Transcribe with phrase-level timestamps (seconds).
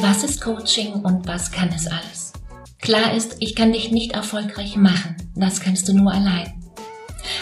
[0.00, 2.32] Was ist Coaching und was kann es alles?
[2.80, 5.16] Klar ist, ich kann dich nicht erfolgreich machen.
[5.34, 6.54] Das kannst du nur allein.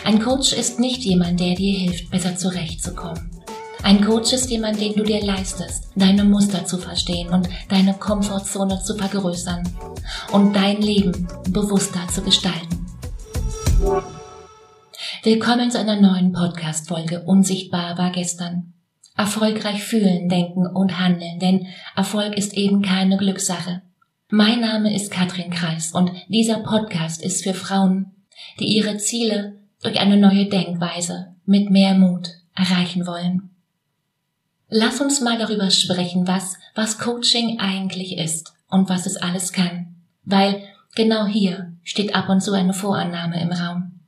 [0.05, 3.31] Ein Coach ist nicht jemand, der dir hilft, besser zurechtzukommen.
[3.83, 8.83] Ein Coach ist jemand, den du dir leistest, deine Muster zu verstehen und deine Komfortzone
[8.83, 9.69] zu vergrößern
[10.33, 12.87] und dein Leben bewusster zu gestalten.
[15.23, 18.76] Willkommen zu einer neuen Podcast-Folge Unsichtbar war gestern.
[19.17, 23.83] Erfolgreich fühlen, denken und handeln, denn Erfolg ist eben keine Glückssache.
[24.29, 28.13] Mein Name ist Katrin Kreis und dieser Podcast ist für Frauen,
[28.61, 33.51] die ihre Ziele durch eine neue Denkweise mit mehr Mut erreichen wollen.
[34.69, 39.95] Lass uns mal darüber sprechen, was, was Coaching eigentlich ist und was es alles kann.
[40.25, 40.61] Weil
[40.97, 44.01] genau hier steht ab und zu eine Vorannahme im Raum.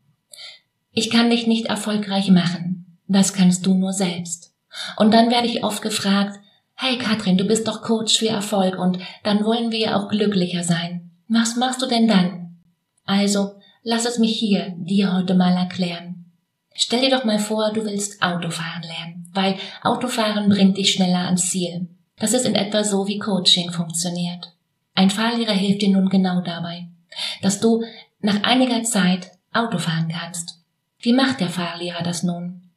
[0.90, 2.98] Ich kann dich nicht erfolgreich machen.
[3.06, 4.52] Das kannst du nur selbst.
[4.96, 6.38] Und dann werde ich oft gefragt,
[6.74, 11.10] hey Katrin, du bist doch Coach für Erfolg und dann wollen wir auch glücklicher sein.
[11.28, 12.56] Was machst du denn dann?
[13.04, 16.32] Also, lass es mich hier dir heute mal erklären.
[16.74, 21.50] Stell dir doch mal vor, du willst Autofahren lernen, weil Autofahren bringt dich schneller ans
[21.50, 21.88] Ziel.
[22.16, 24.52] Das ist in etwa so, wie Coaching funktioniert.
[24.94, 26.88] Ein Fahrlehrer hilft dir nun genau dabei,
[27.42, 27.84] dass du
[28.20, 30.60] nach einiger Zeit Autofahren kannst.
[31.00, 32.67] Wie macht der Fahrlehrer das nun?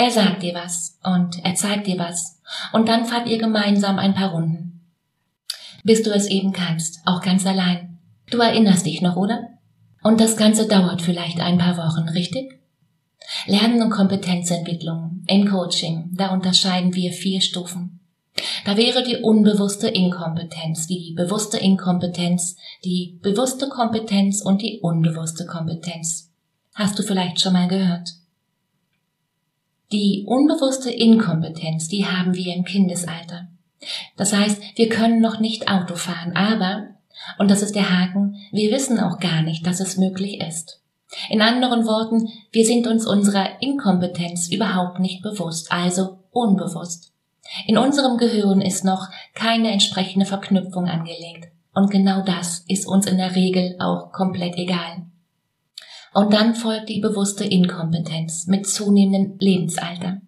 [0.00, 2.40] Er sagt dir was und er zeigt dir was
[2.72, 4.80] und dann fahrt ihr gemeinsam ein paar Runden.
[5.84, 7.98] Bis du es eben kannst, auch ganz allein.
[8.30, 9.50] Du erinnerst dich noch, oder?
[10.02, 12.62] Und das Ganze dauert vielleicht ein paar Wochen, richtig?
[13.44, 18.00] Lernen und Kompetenzentwicklung in Coaching, da unterscheiden wir vier Stufen.
[18.64, 22.56] Da wäre die unbewusste Inkompetenz, die bewusste Inkompetenz,
[22.86, 26.30] die bewusste Kompetenz und die unbewusste Kompetenz.
[26.74, 28.08] Hast du vielleicht schon mal gehört?
[29.92, 33.48] Die unbewusste Inkompetenz, die haben wir im Kindesalter.
[34.16, 36.88] Das heißt, wir können noch nicht Auto fahren, aber,
[37.38, 40.80] und das ist der Haken, wir wissen auch gar nicht, dass es möglich ist.
[41.28, 47.12] In anderen Worten, wir sind uns unserer Inkompetenz überhaupt nicht bewusst, also unbewusst.
[47.66, 51.48] In unserem Gehirn ist noch keine entsprechende Verknüpfung angelegt.
[51.74, 55.06] Und genau das ist uns in der Regel auch komplett egal.
[56.12, 60.20] Und dann folgt die bewusste Inkompetenz mit zunehmendem Lebensalter.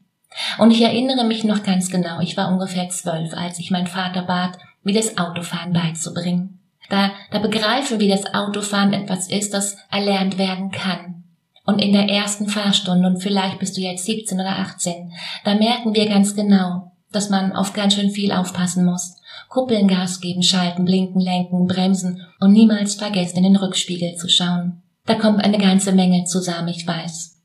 [0.59, 4.23] Und ich erinnere mich noch ganz genau, ich war ungefähr zwölf, als ich meinen Vater
[4.23, 6.61] bat, mir das Autofahren beizubringen.
[6.89, 11.25] Da, da begreifen wir, dass Autofahren etwas ist, das erlernt werden kann.
[11.65, 15.13] Und in der ersten Fahrstunde, und vielleicht bist du jetzt 17 oder 18,
[15.45, 19.17] da merken wir ganz genau, dass man auf ganz schön viel aufpassen muss.
[19.49, 24.83] Kuppeln, Gas geben, schalten, blinken, lenken, bremsen und niemals vergessen, in den Rückspiegel zu schauen.
[25.05, 27.37] Da kommt eine ganze Menge zusammen, ich weiß.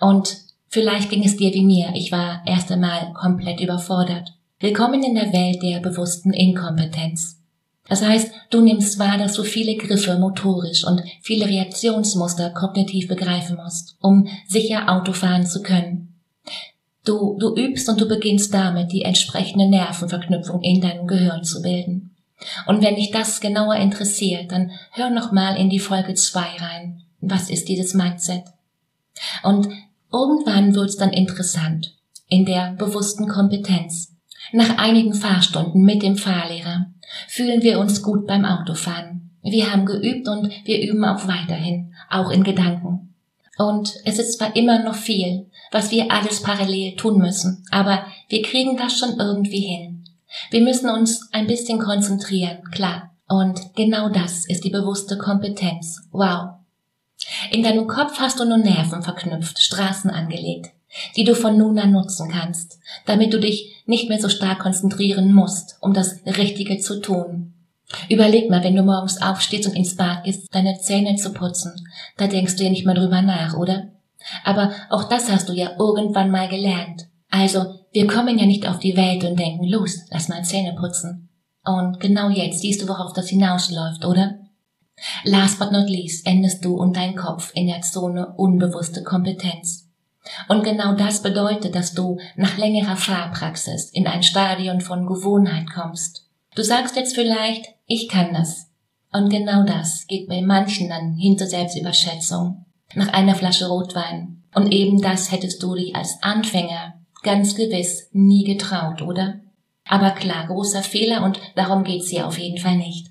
[0.00, 0.38] Und
[0.68, 4.32] vielleicht ging es dir wie mir, ich war erst einmal komplett überfordert.
[4.58, 7.40] Willkommen in der Welt der bewussten Inkompetenz.
[7.86, 13.56] Das heißt, du nimmst wahr, dass du viele Griffe motorisch und viele Reaktionsmuster kognitiv begreifen
[13.62, 16.14] musst, um sicher Auto fahren zu können.
[17.04, 22.03] Du, du übst und du beginnst damit, die entsprechende Nervenverknüpfung in deinem Gehirn zu bilden.
[22.66, 27.02] Und wenn dich das genauer interessiert, dann hör noch mal in die Folge 2 rein.
[27.20, 28.44] Was ist dieses Mindset?
[29.42, 29.68] Und
[30.12, 31.94] irgendwann wird's dann interessant.
[32.28, 34.12] In der bewussten Kompetenz.
[34.52, 36.86] Nach einigen Fahrstunden mit dem Fahrlehrer
[37.28, 39.30] fühlen wir uns gut beim Autofahren.
[39.42, 43.14] Wir haben geübt und wir üben auch weiterhin, auch in Gedanken.
[43.58, 48.42] Und es ist zwar immer noch viel, was wir alles parallel tun müssen, aber wir
[48.42, 49.93] kriegen das schon irgendwie hin.
[50.50, 53.10] Wir müssen uns ein bisschen konzentrieren, klar.
[53.28, 56.02] Und genau das ist die bewusste Kompetenz.
[56.12, 56.50] Wow.
[57.50, 60.70] In deinem Kopf hast du nun Nerven verknüpft, Straßen angelegt,
[61.16, 65.32] die du von nun an nutzen kannst, damit du dich nicht mehr so stark konzentrieren
[65.32, 67.54] musst, um das Richtige zu tun.
[68.08, 71.72] Überleg mal, wenn du morgens aufstehst und ins Bad gehst, deine Zähne zu putzen,
[72.16, 73.88] da denkst du ja nicht mehr drüber nach, oder?
[74.42, 77.06] Aber auch das hast du ja irgendwann mal gelernt.
[77.34, 81.30] Also, wir kommen ja nicht auf die Welt und denken, los, lass mal Zähne putzen.
[81.64, 84.38] Und genau jetzt siehst du, worauf das hinausläuft, oder?
[85.24, 89.88] Last but not least endest du und dein Kopf in der Zone unbewusste Kompetenz.
[90.48, 96.28] Und genau das bedeutet, dass du nach längerer Fahrpraxis in ein Stadion von Gewohnheit kommst.
[96.54, 98.68] Du sagst jetzt vielleicht, ich kann das.
[99.12, 102.64] Und genau das geht bei manchen dann hinter Selbstüberschätzung.
[102.94, 104.44] Nach einer Flasche Rotwein.
[104.54, 109.40] Und eben das hättest du dich als Anfänger ganz gewiss nie getraut, oder?
[109.86, 113.08] Aber klar, großer Fehler und darum geht's hier auf jeden Fall nicht.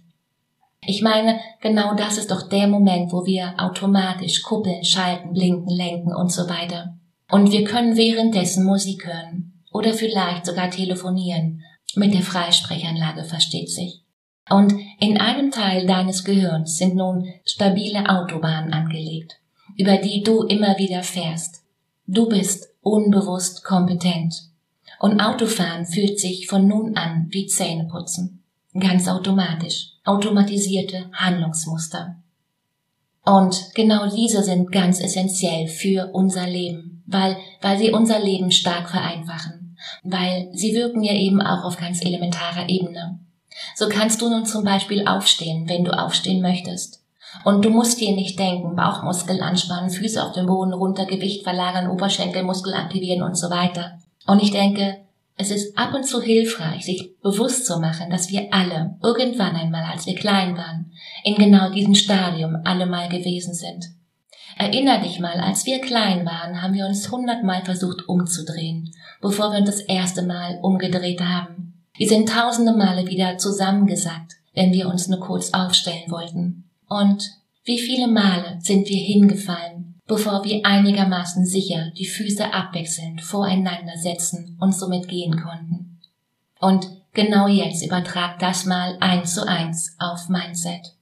[0.86, 6.14] Ich meine, genau das ist doch der Moment, wo wir automatisch kuppeln, schalten, blinken, lenken
[6.14, 6.98] und so weiter.
[7.32, 11.62] Und wir können währenddessen Musik hören oder vielleicht sogar telefonieren.
[11.96, 14.02] Mit der Freisprechanlage versteht sich.
[14.50, 19.40] Und in einem Teil deines Gehirns sind nun stabile Autobahnen angelegt,
[19.78, 21.64] über die du immer wieder fährst.
[22.08, 24.36] Du bist unbewusst kompetent.
[25.00, 28.44] Und Autofahren fühlt sich von nun an wie Zähneputzen.
[28.80, 29.94] Ganz automatisch.
[30.06, 32.18] Automatisierte Handlungsmuster.
[33.26, 38.90] Und genau diese sind ganz essentiell für unser Leben, weil, weil sie unser Leben stark
[38.90, 43.20] vereinfachen, weil sie wirken ja eben auch auf ganz elementarer Ebene.
[43.76, 47.03] So kannst du nun zum Beispiel aufstehen, wenn du aufstehen möchtest.
[47.44, 51.90] Und du musst dir nicht denken, Bauchmuskeln anspannen, Füße auf den Boden runter, Gewicht verlagern,
[51.90, 54.00] Oberschenkelmuskel aktivieren und so weiter.
[54.28, 55.00] Und ich denke,
[55.36, 59.84] es ist ab und zu hilfreich, sich bewusst zu machen, dass wir alle irgendwann einmal,
[59.84, 60.92] als wir klein waren,
[61.24, 63.86] in genau diesem Stadium alle mal gewesen sind.
[64.56, 68.92] Erinner dich mal, als wir klein waren, haben wir uns hundertmal versucht umzudrehen,
[69.22, 71.82] bevor wir uns das erste Mal umgedreht haben.
[71.96, 76.63] Wir sind tausende Male wieder zusammengesackt, wenn wir uns nur kurz aufstellen wollten.
[76.88, 77.24] Und
[77.64, 84.58] wie viele Male sind wir hingefallen, bevor wir einigermaßen sicher die Füße abwechselnd voreinander setzen
[84.60, 86.00] und somit gehen konnten.
[86.60, 90.94] Und genau jetzt übertrag das mal eins zu eins auf Mindset.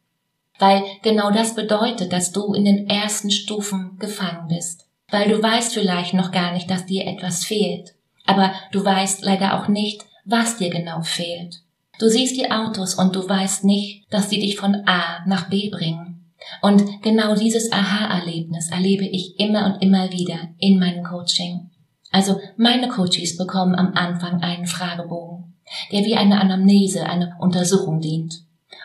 [0.60, 4.86] Weil genau das bedeutet, dass du in den ersten Stufen gefangen bist.
[5.10, 7.96] Weil du weißt vielleicht noch gar nicht, dass dir etwas fehlt.
[8.26, 11.62] Aber du weißt leider auch nicht, was dir genau fehlt.
[12.02, 15.70] Du siehst die Autos und du weißt nicht, dass sie dich von A nach B
[15.70, 16.34] bringen.
[16.64, 21.70] Und genau dieses Aha-Erlebnis erlebe ich immer und immer wieder in meinem Coaching.
[22.10, 25.54] Also meine Coaches bekommen am Anfang einen Fragebogen,
[25.92, 28.34] der wie eine Anamnese, eine Untersuchung dient.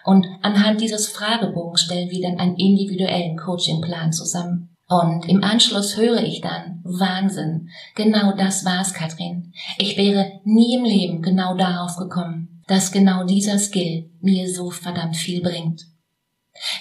[0.04, 4.74] Und anhand dieses Fragebogens stellen wir dann einen individuellen Coachingplan zusammen.
[4.88, 9.54] Und im Anschluss höre ich dann, Wahnsinn, genau das war's, Katrin.
[9.78, 15.16] Ich wäre nie im Leben genau darauf gekommen, dass genau dieser Skill mir so verdammt
[15.16, 15.86] viel bringt.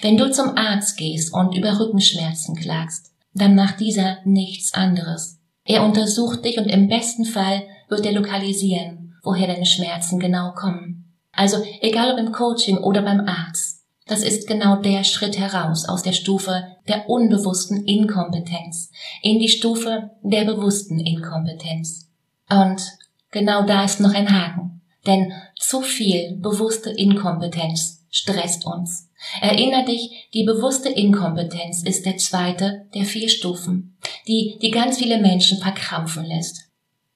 [0.02, 5.40] Wenn du zum Arzt gehst und über Rückenschmerzen klagst, dann macht dieser nichts anderes.
[5.66, 11.14] Er untersucht dich und im besten Fall wird er lokalisieren, woher deine Schmerzen genau kommen.
[11.32, 16.04] Also egal ob im Coaching oder beim Arzt, das ist genau der Schritt heraus aus
[16.04, 18.92] der Stufe der unbewussten Inkompetenz
[19.24, 22.08] in die Stufe der bewussten Inkompetenz.
[22.50, 22.84] Und
[23.31, 24.75] genau da ist noch ein Haken,
[25.06, 29.10] denn zu viel bewusste Inkompetenz stresst uns.
[29.42, 33.98] Erinner dich, die bewusste Inkompetenz ist der zweite der vier Stufen,
[34.28, 36.62] die, die ganz viele Menschen verkrampfen lässt.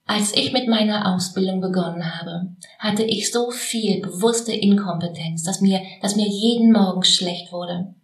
[0.06, 5.80] Als ich mit meiner Ausbildung begonnen habe, hatte ich so viel bewusste Inkompetenz, dass mir,
[6.02, 7.94] dass mir jeden Morgen schlecht wurde.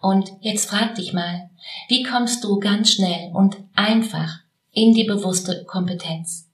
[0.00, 1.50] Und jetzt frag dich mal,
[1.88, 4.40] wie kommst du ganz schnell und einfach
[4.72, 6.48] in die bewusste Kompetenz?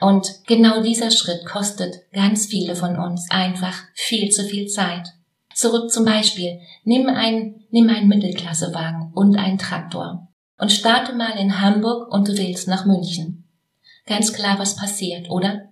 [0.00, 5.08] Und genau dieser Schritt kostet ganz viele von uns einfach viel zu viel Zeit.
[5.54, 6.60] Zurück zum Beispiel.
[6.84, 10.28] Nimm einen, nimm einen Mittelklassewagen und einen Traktor
[10.58, 13.44] und starte mal in Hamburg und du willst nach München.
[14.06, 15.68] Ganz klar, was passiert, oder?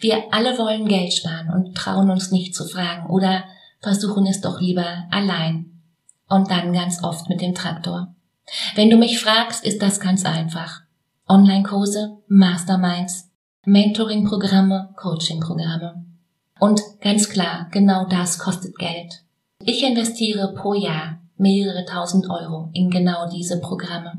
[0.00, 3.44] Wir alle wollen Geld sparen und trauen uns nicht zu fragen oder
[3.80, 5.82] versuchen es doch lieber allein.
[6.28, 8.14] Und dann ganz oft mit dem Traktor.
[8.74, 10.82] Wenn du mich fragst, ist das ganz einfach.
[11.28, 13.29] Online-Kurse, Masterminds,
[13.66, 16.06] Mentoring-Programme, Coaching-Programme.
[16.58, 19.22] Und ganz klar, genau das kostet Geld.
[19.62, 24.14] Ich investiere pro Jahr mehrere tausend Euro in genau diese Programme.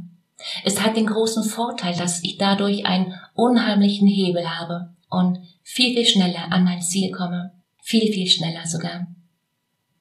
[0.64, 6.06] Es hat den großen Vorteil, dass ich dadurch einen unheimlichen Hebel habe und viel, viel
[6.06, 7.52] schneller an mein Ziel komme.
[7.82, 9.08] Viel, viel schneller sogar.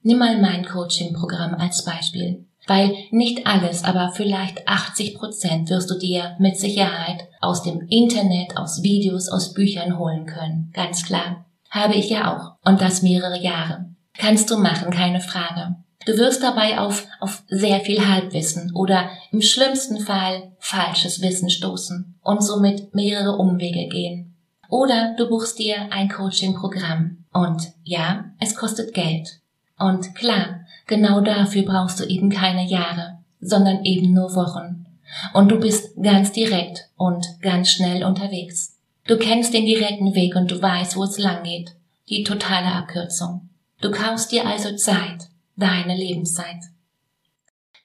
[0.03, 2.45] Nimm mal mein Coaching-Programm als Beispiel.
[2.67, 8.57] Weil nicht alles, aber vielleicht 80 Prozent wirst du dir mit Sicherheit aus dem Internet,
[8.57, 10.71] aus Videos, aus Büchern holen können.
[10.73, 11.45] Ganz klar.
[11.69, 12.69] Habe ich ja auch.
[12.69, 13.85] Und das mehrere Jahre.
[14.17, 15.75] Kannst du machen, keine Frage.
[16.05, 22.15] Du wirst dabei auf, auf sehr viel Halbwissen oder im schlimmsten Fall falsches Wissen stoßen
[22.21, 24.35] und somit mehrere Umwege gehen.
[24.69, 27.25] Oder du buchst dir ein Coaching-Programm.
[27.33, 29.41] Und ja, es kostet Geld.
[29.77, 34.85] Und klar, genau dafür brauchst du eben keine Jahre, sondern eben nur Wochen.
[35.33, 38.77] Und du bist ganz direkt und ganz schnell unterwegs.
[39.07, 41.71] Du kennst den direkten Weg und du weißt, wo es lang geht.
[42.09, 43.49] Die totale Abkürzung.
[43.81, 46.59] Du kaufst dir also Zeit, deine Lebenszeit.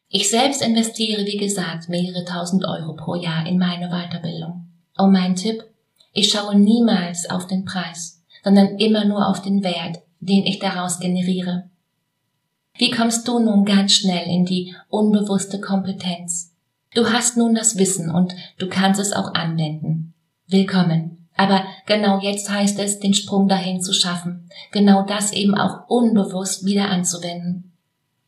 [0.08, 4.68] Ich selbst investiere, wie gesagt, mehrere tausend Euro pro Jahr in meine Weiterbildung.
[4.96, 5.64] Und mein Tipp,
[6.12, 11.00] ich schaue niemals auf den Preis, sondern immer nur auf den Wert, den ich daraus
[11.00, 11.68] generiere.
[12.78, 16.52] Wie kommst du nun ganz schnell in die unbewusste Kompetenz?
[16.94, 20.12] Du hast nun das Wissen und du kannst es auch anwenden.
[20.46, 21.28] Willkommen.
[21.36, 26.66] Aber genau jetzt heißt es, den Sprung dahin zu schaffen, genau das eben auch unbewusst
[26.66, 27.72] wieder anzuwenden.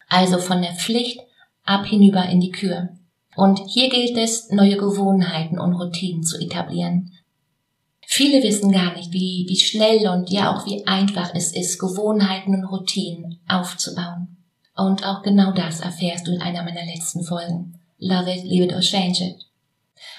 [0.09, 1.21] Also von der Pflicht
[1.65, 2.89] ab hinüber in die Kür.
[3.37, 7.13] Und hier gilt es, neue Gewohnheiten und Routinen zu etablieren.
[8.01, 12.55] Viele wissen gar nicht, wie, wie schnell und ja auch wie einfach es ist, Gewohnheiten
[12.55, 14.38] und Routinen aufzubauen.
[14.79, 17.81] Und auch genau das erfährst du in einer meiner letzten Folgen.
[17.99, 19.47] Love it, leave it or change it.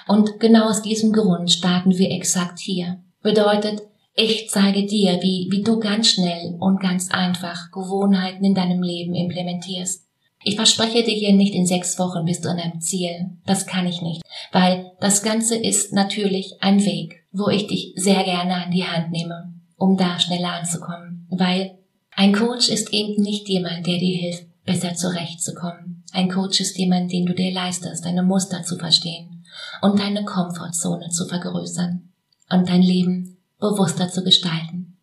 [0.05, 2.99] Und genau aus diesem Grund starten wir exakt hier.
[3.21, 3.83] Bedeutet,
[4.15, 9.15] ich zeige dir, wie, wie du ganz schnell und ganz einfach Gewohnheiten in deinem Leben
[9.15, 10.05] implementierst.
[10.43, 13.29] Ich verspreche dir hier nicht in sechs Wochen bist du an deinem Ziel.
[13.45, 18.25] Das kann ich nicht, weil das Ganze ist natürlich ein Weg, wo ich dich sehr
[18.25, 21.27] gerne an die Hand nehme, um da schneller anzukommen.
[21.29, 21.77] Weil
[22.13, 26.03] ein Coach ist eben nicht jemand, der dir hilft, besser zurechtzukommen.
[26.11, 29.45] Ein Coach ist jemand, den du dir leistest, deine Muster zu verstehen
[29.81, 32.09] und deine Komfortzone zu vergrößern
[32.49, 34.97] und dein Leben bewusster zu gestalten.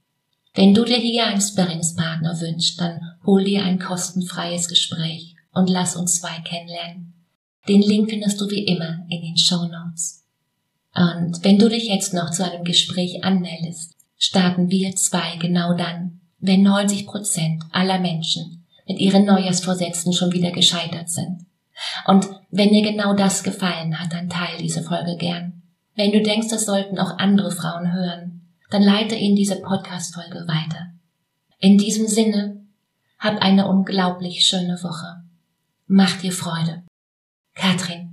[0.54, 5.96] Wenn du dir hier einen Sparringspartner wünschst, dann hol dir ein kostenfreies Gespräch und lass
[5.96, 7.12] uns zwei kennenlernen.
[7.68, 10.24] Den Link findest du wie immer in den Show Notes.
[10.94, 16.20] Und wenn du dich jetzt noch zu einem Gespräch anmeldest, starten wir zwei genau dann,
[16.38, 21.46] wenn 90 Prozent aller Menschen mit ihren Neujahrsvorsätzen schon wieder gescheitert sind.
[22.06, 25.62] Und wenn dir genau das gefallen hat, dann teile diese Folge gern.
[25.94, 30.92] Wenn du denkst, das sollten auch andere Frauen hören, dann leite ihnen diese Podcast-Folge weiter.
[31.58, 32.64] In diesem Sinne,
[33.18, 35.22] hab eine unglaublich schöne Woche.
[35.86, 36.82] Mach dir Freude.
[37.54, 38.05] Katrin